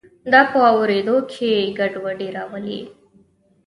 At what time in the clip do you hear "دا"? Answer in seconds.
0.31-0.41